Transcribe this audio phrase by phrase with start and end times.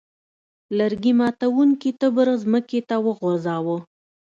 [0.77, 3.77] لرګي ماتوونکي تبر ځمکې ته وغورځاوه.